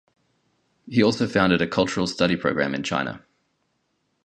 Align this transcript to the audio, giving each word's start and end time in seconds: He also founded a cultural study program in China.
He 0.89 1.03
also 1.03 1.27
founded 1.27 1.61
a 1.61 1.67
cultural 1.67 2.07
study 2.07 2.35
program 2.35 2.73
in 2.73 2.81
China. 2.81 3.23